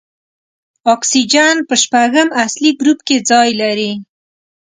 [0.93, 3.91] اکسیجن په شپږم اصلي ګروپ کې ځای لري.